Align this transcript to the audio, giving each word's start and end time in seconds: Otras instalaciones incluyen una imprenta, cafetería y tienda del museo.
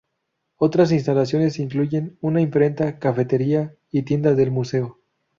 Otras 0.57 0.91
instalaciones 0.91 1.59
incluyen 1.59 2.17
una 2.21 2.41
imprenta, 2.41 2.97
cafetería 2.97 3.75
y 3.91 4.01
tienda 4.01 4.33
del 4.33 4.49
museo. 4.49 4.97